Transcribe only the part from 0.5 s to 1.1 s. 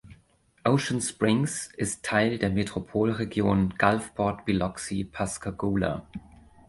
Ocean